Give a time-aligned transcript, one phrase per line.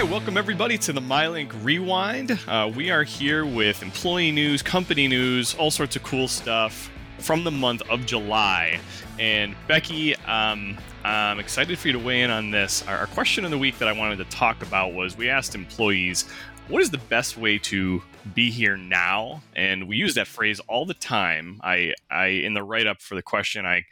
[0.00, 2.38] right, welcome everybody to the MyLink Rewind.
[2.48, 7.44] Uh, we are here with employee news, company news, all sorts of cool stuff from
[7.44, 8.80] the month of July.
[9.18, 12.82] And Becky, um, I'm excited for you to weigh in on this.
[12.88, 15.54] Our, our question of the week that I wanted to talk about was we asked
[15.54, 16.26] employees,
[16.68, 18.02] what is the best way to
[18.34, 19.42] be here now?
[19.54, 21.60] And we use that phrase all the time.
[21.62, 23.84] I, I in the write up for the question, I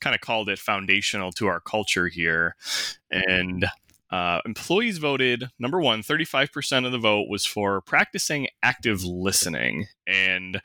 [0.00, 2.54] kind of called it foundational to our culture here.
[3.10, 3.66] And
[4.10, 9.86] uh, employees voted number one 35% of the vote was for practicing active listening.
[10.06, 10.60] And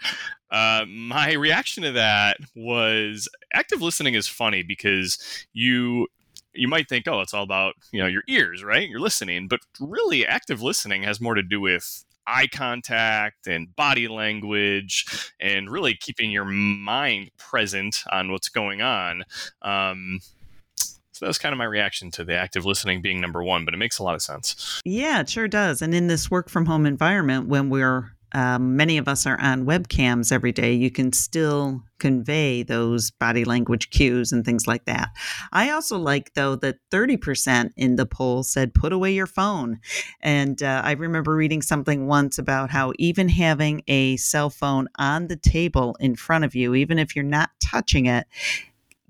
[0.52, 5.18] uh, my reaction to that was active listening is funny because
[5.54, 6.08] you
[6.54, 8.88] you might think oh it's all about you know your ears right?
[8.88, 9.48] You're listening.
[9.48, 15.70] But really active listening has more to do with eye contact and body language and
[15.70, 19.24] really keeping your mind present on what's going on.
[19.62, 20.20] Um,
[21.22, 23.76] so that was kind of my reaction to the active listening being number one, but
[23.76, 24.82] it makes a lot of sense.
[24.84, 25.84] Yeah, it sure does.
[25.84, 29.68] And in this work from home environment, when we're um, many of us are on
[29.68, 35.10] webcams every day, you can still convey those body language cues and things like that.
[35.52, 39.80] I also like, though, that 30% in the poll said put away your phone.
[40.22, 45.28] And uh, I remember reading something once about how even having a cell phone on
[45.28, 48.26] the table in front of you, even if you're not touching it,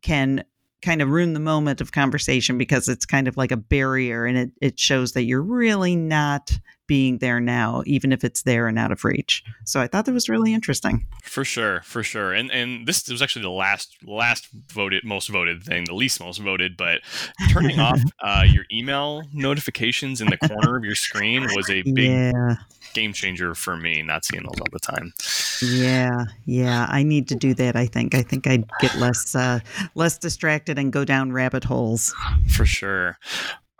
[0.01, 0.43] can
[0.81, 4.37] kind of ruin the moment of conversation because it's kind of like a barrier and
[4.37, 6.51] it, it shows that you're really not
[6.91, 9.45] being there now, even if it's there and out of reach.
[9.63, 11.07] So I thought that was really interesting.
[11.23, 12.33] For sure, for sure.
[12.33, 16.39] And and this was actually the last last voted most voted thing, the least most
[16.39, 16.99] voted, but
[17.49, 22.11] turning off uh, your email notifications in the corner of your screen was a big
[22.11, 22.55] yeah
[22.93, 25.13] game changer for me not seeing those all the time
[25.61, 29.59] yeah yeah i need to do that i think i think i'd get less uh
[29.95, 32.13] less distracted and go down rabbit holes
[32.49, 33.17] for sure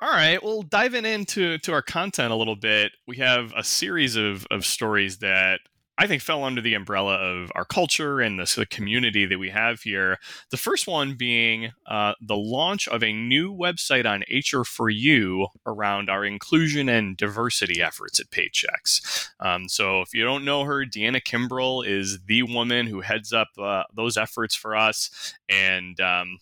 [0.01, 4.15] all right, well, diving into to our content a little bit, we have a series
[4.15, 5.59] of, of stories that
[6.01, 9.51] I think fell under the umbrella of our culture and the, the community that we
[9.51, 10.17] have here.
[10.49, 16.25] The first one being uh, the launch of a new website on HR4U around our
[16.25, 19.29] inclusion and diversity efforts at Paychex.
[19.39, 23.49] Um, so, if you don't know her, Deanna Kimbrell is the woman who heads up
[23.59, 25.35] uh, those efforts for us.
[25.47, 26.39] And um,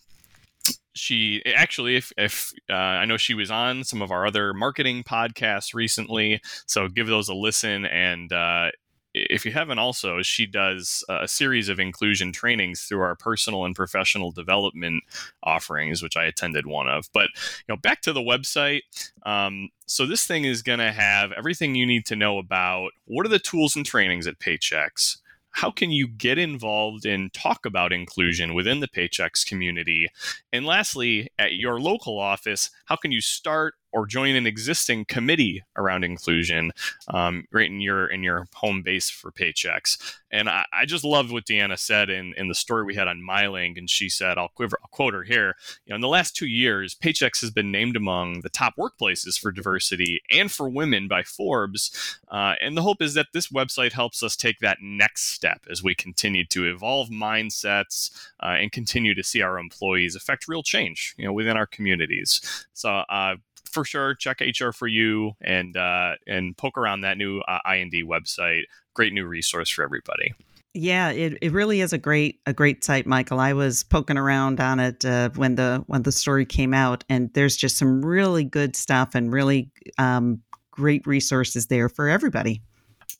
[0.94, 5.02] she actually if, if uh, i know she was on some of our other marketing
[5.02, 8.70] podcasts recently so give those a listen and uh,
[9.12, 13.74] if you haven't also she does a series of inclusion trainings through our personal and
[13.74, 15.02] professional development
[15.42, 18.82] offerings which i attended one of but you know back to the website
[19.24, 23.26] um, so this thing is going to have everything you need to know about what
[23.26, 25.18] are the tools and trainings at paychex
[25.52, 30.08] how can you get involved and talk about inclusion within the paychex community?
[30.52, 35.62] And lastly at your local office how can you start or join an existing committee
[35.76, 36.72] around inclusion
[37.08, 39.96] um, right in your in your home base for paychex.
[40.30, 43.20] And I, I, just loved what Deanna said in, in the story we had on
[43.20, 43.76] MyLink.
[43.76, 45.56] And she said, I'll, quiver, I'll quote her here.
[45.84, 49.38] You know, in the last two years, Paychex has been named among the top workplaces
[49.38, 52.18] for diversity and for women by Forbes.
[52.28, 55.82] Uh, and the hope is that this website helps us take that next step as
[55.82, 61.14] we continue to evolve mindsets uh, and continue to see our employees affect real change,
[61.18, 62.66] you know, within our communities.
[62.72, 63.36] So uh,
[63.70, 68.62] for sure check HR4U and uh, and poke around that new uh, IND website.
[68.94, 70.34] Great new resource for everybody.
[70.72, 73.40] Yeah, it, it really is a great a great site, Michael.
[73.40, 77.32] I was poking around on it uh, when the when the story came out, and
[77.34, 82.62] there's just some really good stuff and really um, great resources there for everybody.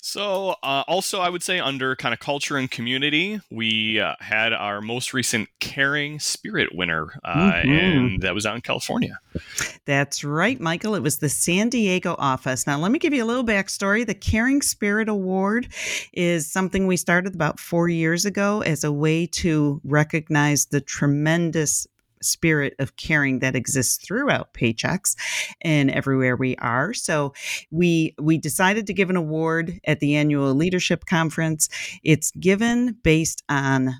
[0.02, 4.52] So, uh, also, I would say under kind of culture and community, we uh, had
[4.52, 7.70] our most recent Caring Spirit winner, uh, mm-hmm.
[7.70, 9.18] and that was out in California.
[9.84, 10.94] That's right, Michael.
[10.94, 12.66] It was the San Diego office.
[12.66, 14.06] Now, let me give you a little backstory.
[14.06, 15.68] The Caring Spirit Award
[16.12, 21.86] is something we started about four years ago as a way to recognize the tremendous
[22.22, 25.16] spirit of caring that exists throughout paychex
[25.62, 26.92] and everywhere we are.
[26.94, 27.32] So
[27.70, 31.68] we we decided to give an award at the annual leadership conference.
[32.02, 33.94] It's given based on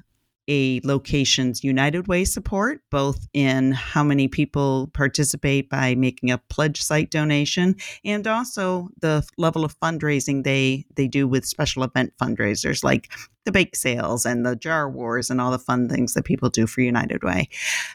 [0.51, 6.83] a location's United Way support, both in how many people participate by making a pledge
[6.83, 12.83] site donation and also the level of fundraising they they do with special event fundraisers
[12.83, 13.13] like
[13.45, 16.67] the bake sales and the jar wars and all the fun things that people do
[16.67, 17.49] for United Way.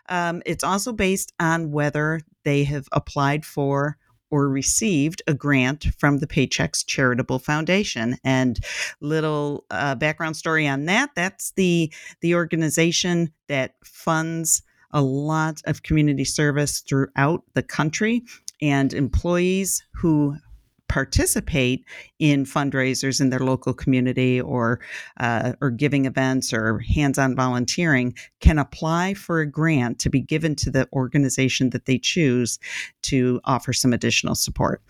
[0.08, 3.98] Um, it's also based on whether they have applied for
[4.32, 8.18] or received a grant from the Paychex Charitable Foundation.
[8.24, 8.60] And
[9.02, 11.92] little uh, background story on that: that's the
[12.22, 18.24] the organization that funds a lot of community service throughout the country.
[18.62, 20.38] and employees who
[20.88, 21.84] participate
[22.20, 24.80] in fundraisers in their local community or
[25.20, 30.56] uh, or giving events or hands-on volunteering can apply for a grant to be given
[30.56, 32.60] to the organization that they choose
[33.02, 34.82] to offer some additional support.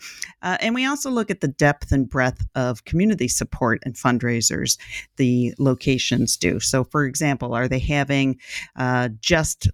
[0.42, 4.78] Uh, and we also look at the depth and breadth of community support and fundraisers
[5.16, 6.60] the locations do.
[6.60, 8.38] So, for example, are they having
[8.76, 9.68] uh, just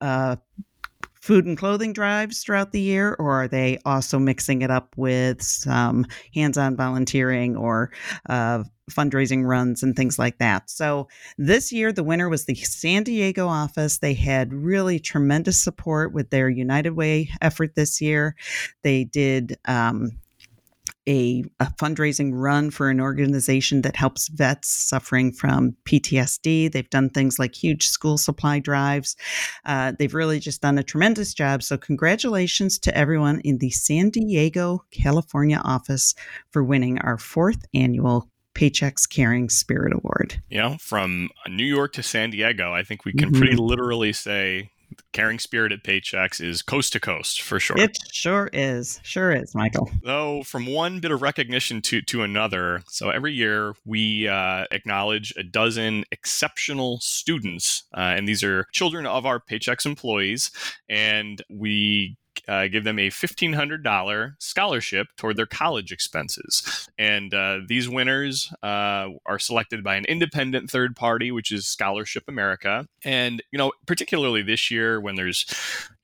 [0.00, 0.36] uh,
[1.24, 5.40] food and clothing drives throughout the year, or are they also mixing it up with
[5.40, 6.04] some
[6.34, 7.90] hands on volunteering or
[8.28, 10.68] uh, fundraising runs and things like that?
[10.68, 13.98] So this year, the winner was the San Diego office.
[13.98, 18.36] They had really tremendous support with their United Way effort this year.
[18.82, 20.10] They did um,
[21.06, 26.72] a, a, fundraising run for an organization that helps vets suffering from PTSD.
[26.72, 29.16] They've done things like huge school supply drives.
[29.64, 31.62] Uh, they've really just done a tremendous job.
[31.62, 36.14] So, congratulations to everyone in the San Diego, California office
[36.50, 40.40] for winning our fourth annual Paychex Caring Spirit Award.
[40.48, 43.38] You know, from New York to San Diego, I think we can mm-hmm.
[43.38, 44.70] pretty literally say
[45.12, 47.78] caring spirit at Paychex is coast to coast for sure.
[47.78, 49.00] It sure is.
[49.02, 49.90] Sure is, Michael.
[50.02, 55.32] Though from one bit of recognition to to another, so every year we uh, acknowledge
[55.36, 60.50] a dozen exceptional students, uh, and these are children of our Paychex employees,
[60.88, 62.16] and we
[62.48, 66.88] uh, give them a $1,500 scholarship toward their college expenses.
[66.98, 72.24] And uh, these winners uh, are selected by an independent third party, which is Scholarship
[72.28, 72.86] America.
[73.04, 75.46] And, you know, particularly this year when there's,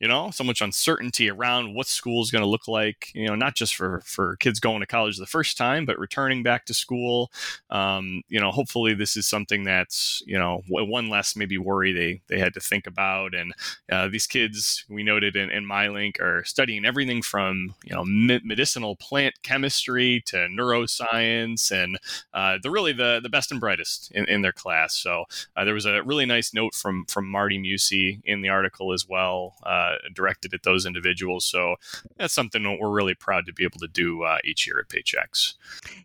[0.00, 3.34] you know, so much uncertainty around what school is going to look like, you know,
[3.34, 6.74] not just for, for kids going to college the first time, but returning back to
[6.74, 7.30] school.
[7.70, 12.22] Um, you know, hopefully this is something that's, you know, one less maybe worry they,
[12.28, 13.34] they had to think about.
[13.34, 13.52] And
[13.90, 18.96] uh, these kids, we noted in, in MyLink, are studying everything from you know medicinal
[18.96, 21.98] plant chemistry to neuroscience, and
[22.34, 24.94] uh, they're really the the best and brightest in, in their class.
[24.94, 25.24] So
[25.56, 29.06] uh, there was a really nice note from from Marty Mucci in the article as
[29.08, 31.44] well, uh, directed at those individuals.
[31.44, 31.76] So
[32.16, 34.88] that's something that we're really proud to be able to do uh, each year at
[34.88, 35.54] Paychex.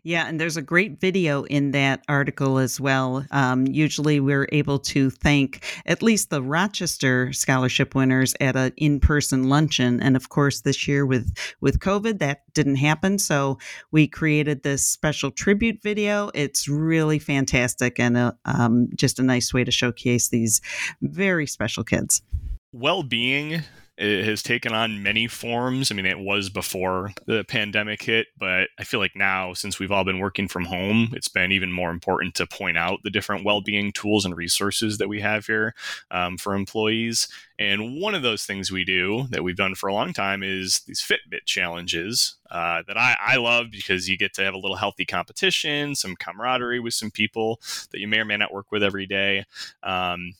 [0.02, 3.24] Yeah, and there's a great video in that article as well.
[3.30, 9.48] Um, usually, we're able to thank at least the Rochester scholarship winners at an in-person
[9.48, 13.58] luncheon and of course this year with with covid that didn't happen so
[13.90, 19.52] we created this special tribute video it's really fantastic and a, um, just a nice
[19.52, 20.60] way to showcase these
[21.02, 22.22] very special kids
[22.72, 23.62] well-being
[23.98, 25.90] it has taken on many forms.
[25.90, 29.90] I mean, it was before the pandemic hit, but I feel like now, since we've
[29.90, 33.44] all been working from home, it's been even more important to point out the different
[33.44, 35.74] well being tools and resources that we have here
[36.10, 37.28] um, for employees.
[37.58, 40.80] And one of those things we do that we've done for a long time is
[40.80, 44.76] these Fitbit challenges uh, that I, I love because you get to have a little
[44.76, 47.60] healthy competition, some camaraderie with some people
[47.92, 49.44] that you may or may not work with every day.
[49.82, 50.34] Um,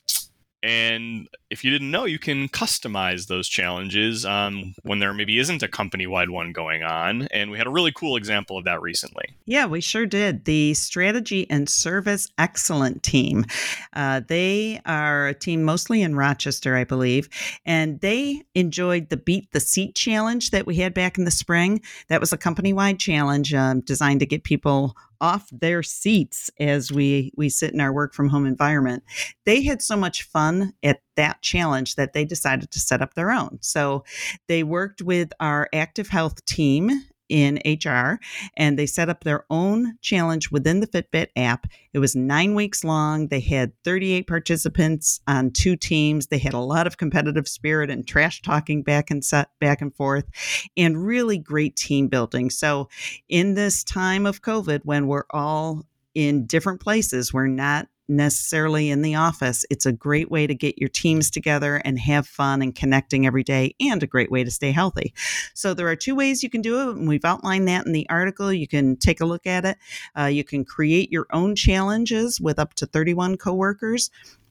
[0.67, 5.63] and if you didn't know, you can customize those challenges um, when there maybe isn't
[5.63, 7.29] a company wide one going on.
[7.31, 9.37] And we had a really cool example of that recently.
[9.45, 10.45] Yeah, we sure did.
[10.45, 13.45] The Strategy and Service Excellent team.
[13.93, 17.29] Uh, they are a team mostly in Rochester, I believe.
[17.65, 21.81] And they enjoyed the Beat the Seat challenge that we had back in the spring.
[22.09, 26.93] That was a company wide challenge um, designed to get people off their seats as
[26.93, 29.03] we we sit in our work from home environment.
[29.45, 33.31] They had so much fun at that challenge that they decided to set up their
[33.31, 33.59] own.
[33.61, 34.05] So
[34.49, 36.91] they worked with our active health team
[37.29, 38.19] in HR
[38.57, 41.67] and they set up their own challenge within the Fitbit app.
[41.93, 43.29] It was nine weeks long.
[43.29, 46.29] They had 38 participants on two teams.
[46.29, 49.95] They had a lot of competitive spirit and trash talking back and set, back and
[49.95, 50.27] forth
[50.77, 52.51] and really great team building.
[52.51, 52.89] So
[53.29, 59.03] in this time of COVID when we're all in different places, we're not necessarily in
[59.03, 59.65] the office.
[59.71, 63.45] It's a great way to get your teams together and have fun and connecting every
[63.45, 65.15] day, and a great way to stay healthy.
[65.55, 68.09] So, there are two ways you can do it, and we've outlined that in the
[68.09, 68.53] article.
[68.53, 69.79] You can take a look at it.
[70.19, 74.11] Uh, you can create your own challenges with up to 31 coworkers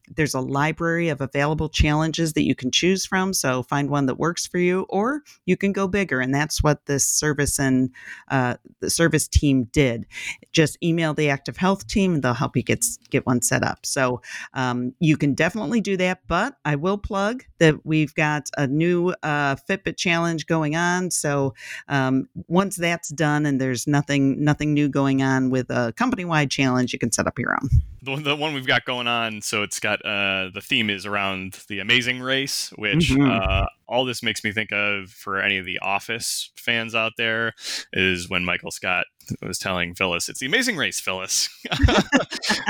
[0.09, 3.33] there's a library of available challenges that you can choose from.
[3.33, 6.19] So find one that works for you, or you can go bigger.
[6.19, 7.91] And that's what this service and
[8.29, 10.05] uh, the service team did.
[10.51, 13.85] Just email the active health team, and they'll help you get get one set up.
[13.85, 14.21] So
[14.53, 16.21] um, you can definitely do that.
[16.27, 21.12] But I will plug that we've got a new uh, Fitbit challenge going on.
[21.12, 21.53] So
[21.88, 26.51] um, once that's done, and there's nothing nothing new going on with a company wide
[26.51, 27.69] challenge, you can set up your own
[28.05, 29.41] the, the one we've got going on.
[29.41, 33.30] So it's got uh, the theme is around the Amazing Race, which mm-hmm.
[33.30, 37.54] uh, all this makes me think of for any of the Office fans out there
[37.94, 39.06] is when Michael Scott
[39.42, 41.50] was telling Phyllis, "It's the Amazing Race, Phyllis."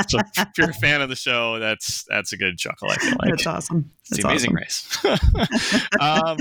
[0.07, 2.89] so if you're a fan of the show, that's that's a good chuckle.
[2.89, 3.91] I feel like that's awesome.
[4.09, 5.11] It's the Amazing awesome.
[5.13, 5.87] Race.
[6.01, 6.37] um,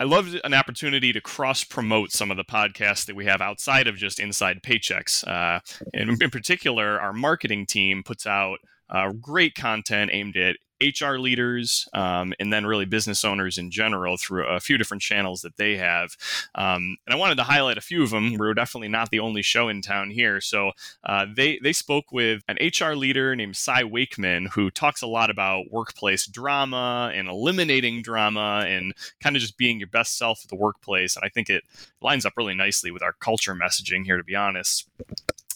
[0.00, 3.86] I love an opportunity to cross promote some of the podcasts that we have outside
[3.86, 5.28] of just Inside Paychex.
[5.28, 5.60] Uh,
[5.92, 11.86] and in particular, our marketing team puts out uh, great content aimed at HR leaders,
[11.92, 15.76] um, and then really business owners in general through a few different channels that they
[15.76, 16.16] have.
[16.54, 18.36] Um, and I wanted to highlight a few of them.
[18.38, 20.40] We're definitely not the only show in town here.
[20.40, 20.72] So
[21.04, 25.30] uh, they they spoke with an HR leader named Cy Wakeman who talks a lot
[25.30, 30.48] about workplace drama and eliminating drama and kind of just being your best self at
[30.48, 31.14] the workplace.
[31.16, 31.64] And I think it
[32.00, 34.88] lines up really nicely with our culture messaging here, to be honest.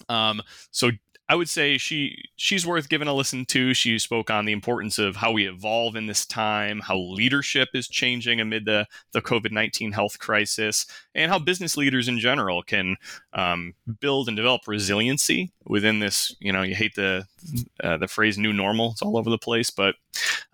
[0.09, 0.91] Um, so
[1.29, 3.73] I would say she she's worth giving a listen to.
[3.73, 7.89] She spoke on the importance of how we evolve in this time, how leadership is
[7.89, 12.97] changing amid the the COVID nineteen health crisis, and how business leaders in general can
[13.33, 16.35] um, build and develop resiliency within this.
[16.41, 17.27] You know, you hate the
[17.83, 19.95] uh, the phrase "new normal; it's all over the place, but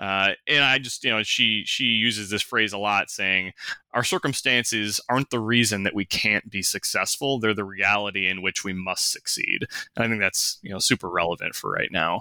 [0.01, 3.53] uh, and I just you know she she uses this phrase a lot, saying
[3.93, 8.65] our circumstances aren't the reason that we can't be successful they're the reality in which
[8.65, 9.67] we must succeed
[9.97, 12.21] and i think that's you know super relevant for right now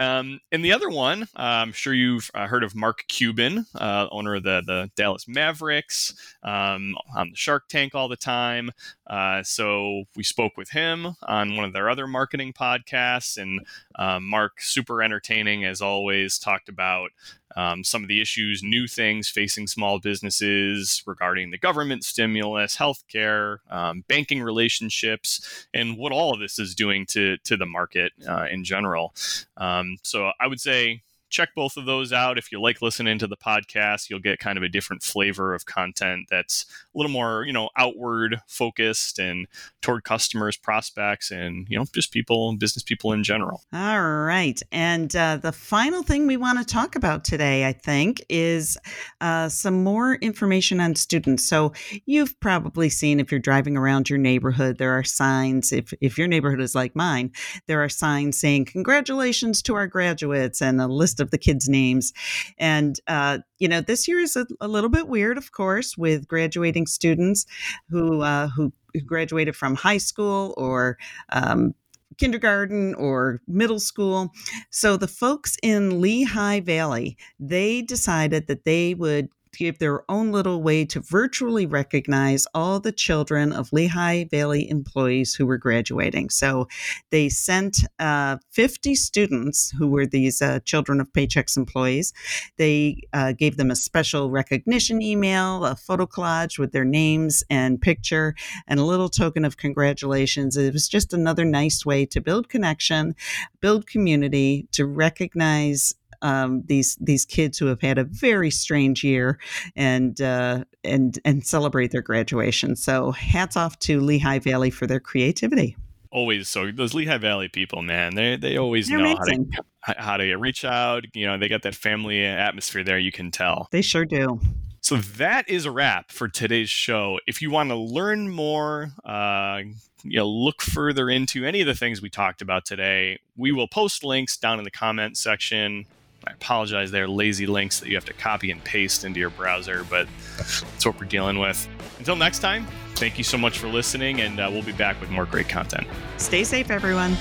[0.00, 4.06] um, and the other one, uh, I'm sure you've uh, heard of Mark Cuban, uh,
[4.12, 8.70] owner of the, the Dallas Mavericks, um, on the Shark Tank all the time.
[9.08, 14.28] Uh, so we spoke with him on one of their other marketing podcasts, and um,
[14.28, 17.10] Mark, super entertaining as always, talked about
[17.56, 23.58] um, some of the issues, new things facing small businesses regarding the government stimulus, healthcare,
[23.70, 28.46] um, banking relationships, and what all of this is doing to to the market uh,
[28.50, 29.14] in general.
[29.56, 32.38] Um, so I would say check both of those out.
[32.38, 35.66] If you like listening to the podcast, you'll get kind of a different flavor of
[35.66, 39.46] content that's a little more, you know, outward focused and
[39.82, 43.62] toward customers, prospects, and, you know, just people, business people in general.
[43.72, 44.60] All right.
[44.72, 48.76] And uh, the final thing we want to talk about today, I think, is
[49.20, 51.46] uh, some more information on students.
[51.46, 51.72] So
[52.06, 55.72] you've probably seen if you're driving around your neighborhood, there are signs.
[55.72, 57.32] If, if your neighborhood is like mine,
[57.66, 62.12] there are signs saying, Congratulations to our graduates and a list of the kids' names.
[62.58, 66.28] And, uh, you know, this year is a, a, little bit weird, of course, with
[66.28, 67.46] graduating students
[67.88, 68.72] who, uh, who,
[69.06, 70.96] graduated from high school or
[71.30, 71.74] um,
[72.18, 74.32] kindergarten or middle school.
[74.70, 80.62] So the folks in Lehigh Valley, they decided that they would give their own little
[80.62, 86.30] way to virtually recognize all the children of Lehigh Valley employees who were graduating.
[86.30, 86.68] So
[87.10, 92.12] they sent uh, 50 students who were these uh, children of Paychex employees.
[92.56, 97.80] They uh, gave them a special recognition email, a photo collage with their names and
[97.80, 98.36] picture,
[98.68, 100.56] and a little token of congratulations.
[100.56, 103.16] It was just another nice way to build connection,
[103.60, 109.38] build community, to recognize um, these these kids who have had a very strange year
[109.76, 112.76] and uh, and and celebrate their graduation.
[112.76, 115.76] So hats off to Lehigh Valley for their creativity.
[116.10, 119.50] Always so those Lehigh Valley people, man, they they always They're know amazing.
[119.80, 121.04] how to how to reach out.
[121.14, 122.98] You know, they got that family atmosphere there.
[122.98, 124.40] You can tell they sure do.
[124.80, 127.18] So that is a wrap for today's show.
[127.26, 129.62] If you want to learn more, uh,
[130.02, 133.68] you know, look further into any of the things we talked about today, we will
[133.68, 135.84] post links down in the comment section.
[136.28, 139.86] I apologize, they're lazy links that you have to copy and paste into your browser,
[139.88, 140.06] but
[140.36, 141.66] that's what we're dealing with.
[141.98, 142.66] Until next time,
[142.96, 145.86] thank you so much for listening, and uh, we'll be back with more great content.
[146.18, 147.12] Stay safe, everyone.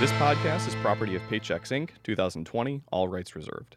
[0.00, 3.76] This podcast is property of Paychex Inc., 2020, all rights reserved.